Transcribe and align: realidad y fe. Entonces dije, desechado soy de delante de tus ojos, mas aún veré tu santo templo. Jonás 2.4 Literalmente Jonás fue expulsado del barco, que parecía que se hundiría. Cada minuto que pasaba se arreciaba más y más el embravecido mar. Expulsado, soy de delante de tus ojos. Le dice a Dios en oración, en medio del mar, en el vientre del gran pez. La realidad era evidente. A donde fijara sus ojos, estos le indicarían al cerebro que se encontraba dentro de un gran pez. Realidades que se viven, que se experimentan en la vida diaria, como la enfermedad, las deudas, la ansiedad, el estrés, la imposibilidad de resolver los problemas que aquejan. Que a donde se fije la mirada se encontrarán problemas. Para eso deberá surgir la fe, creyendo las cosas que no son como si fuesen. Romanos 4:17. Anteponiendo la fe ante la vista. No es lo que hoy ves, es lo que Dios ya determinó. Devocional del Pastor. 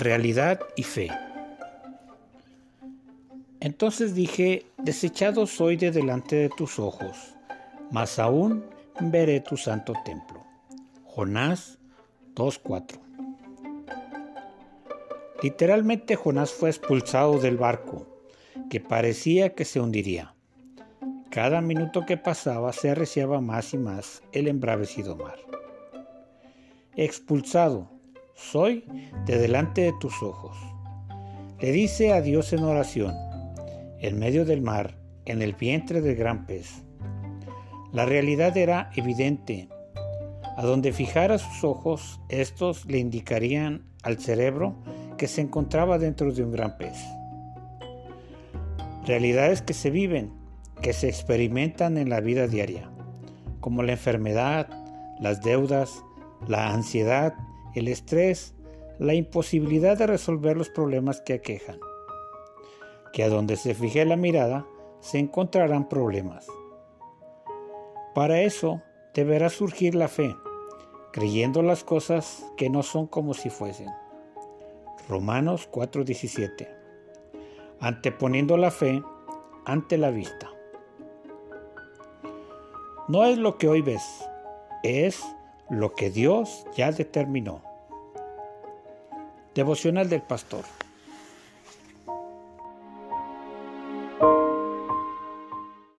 realidad 0.00 0.60
y 0.76 0.82
fe. 0.82 1.10
Entonces 3.60 4.14
dije, 4.14 4.66
desechado 4.78 5.46
soy 5.46 5.76
de 5.76 5.90
delante 5.90 6.36
de 6.36 6.48
tus 6.48 6.78
ojos, 6.78 7.34
mas 7.90 8.18
aún 8.18 8.64
veré 9.00 9.40
tu 9.40 9.56
santo 9.56 9.92
templo. 10.04 10.42
Jonás 11.04 11.78
2.4 12.34 12.98
Literalmente 15.42 16.16
Jonás 16.16 16.52
fue 16.52 16.68
expulsado 16.68 17.38
del 17.38 17.56
barco, 17.56 18.06
que 18.68 18.80
parecía 18.80 19.54
que 19.54 19.64
se 19.64 19.80
hundiría. 19.80 20.34
Cada 21.30 21.60
minuto 21.60 22.04
que 22.06 22.16
pasaba 22.16 22.72
se 22.72 22.90
arreciaba 22.90 23.40
más 23.40 23.72
y 23.72 23.78
más 23.78 24.22
el 24.32 24.48
embravecido 24.48 25.16
mar. 25.16 25.38
Expulsado, 26.96 27.88
soy 28.40 28.84
de 29.26 29.38
delante 29.38 29.82
de 29.82 29.92
tus 30.00 30.22
ojos. 30.22 30.56
Le 31.60 31.72
dice 31.72 32.12
a 32.12 32.22
Dios 32.22 32.52
en 32.52 32.64
oración, 32.64 33.14
en 34.00 34.18
medio 34.18 34.44
del 34.44 34.62
mar, 34.62 34.96
en 35.26 35.42
el 35.42 35.54
vientre 35.54 36.00
del 36.00 36.16
gran 36.16 36.46
pez. 36.46 36.82
La 37.92 38.06
realidad 38.06 38.56
era 38.56 38.90
evidente. 38.96 39.68
A 40.56 40.64
donde 40.64 40.92
fijara 40.92 41.38
sus 41.38 41.64
ojos, 41.64 42.20
estos 42.28 42.86
le 42.86 42.98
indicarían 42.98 43.84
al 44.02 44.18
cerebro 44.18 44.74
que 45.16 45.28
se 45.28 45.42
encontraba 45.42 45.98
dentro 45.98 46.32
de 46.32 46.42
un 46.42 46.50
gran 46.50 46.76
pez. 46.78 46.98
Realidades 49.06 49.62
que 49.62 49.74
se 49.74 49.90
viven, 49.90 50.32
que 50.82 50.92
se 50.92 51.08
experimentan 51.08 51.98
en 51.98 52.08
la 52.08 52.20
vida 52.20 52.46
diaria, 52.46 52.90
como 53.60 53.82
la 53.82 53.92
enfermedad, 53.92 54.68
las 55.20 55.42
deudas, 55.42 56.02
la 56.46 56.72
ansiedad, 56.72 57.34
el 57.74 57.88
estrés, 57.88 58.54
la 58.98 59.14
imposibilidad 59.14 59.96
de 59.96 60.06
resolver 60.06 60.56
los 60.56 60.68
problemas 60.68 61.20
que 61.20 61.34
aquejan. 61.34 61.78
Que 63.12 63.24
a 63.24 63.28
donde 63.28 63.56
se 63.56 63.74
fije 63.74 64.04
la 64.04 64.16
mirada 64.16 64.66
se 65.00 65.18
encontrarán 65.18 65.88
problemas. 65.88 66.46
Para 68.14 68.40
eso 68.42 68.82
deberá 69.14 69.48
surgir 69.48 69.94
la 69.94 70.08
fe, 70.08 70.36
creyendo 71.12 71.62
las 71.62 71.84
cosas 71.84 72.44
que 72.56 72.68
no 72.68 72.82
son 72.82 73.06
como 73.06 73.34
si 73.34 73.50
fuesen. 73.50 73.88
Romanos 75.08 75.68
4:17. 75.70 76.68
Anteponiendo 77.80 78.56
la 78.56 78.70
fe 78.70 79.02
ante 79.64 79.96
la 79.96 80.10
vista. 80.10 80.50
No 83.08 83.24
es 83.24 83.38
lo 83.38 83.58
que 83.58 83.68
hoy 83.68 83.82
ves, 83.82 84.04
es 84.82 85.20
lo 85.70 85.94
que 85.94 86.10
Dios 86.10 86.66
ya 86.76 86.90
determinó. 86.90 87.62
Devocional 89.54 90.08
del 90.08 90.22
Pastor. 90.22 90.64